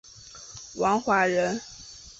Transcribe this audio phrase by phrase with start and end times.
[0.77, 1.61] 王华人。